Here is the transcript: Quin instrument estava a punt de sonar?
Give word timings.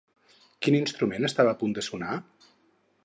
Quin 0.65 0.77
instrument 0.77 1.29
estava 1.29 1.53
a 1.53 1.59
punt 1.63 1.77
de 1.79 1.85
sonar? 1.89 2.17